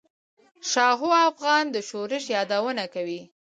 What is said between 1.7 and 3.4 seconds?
د شورش یادونه کوي.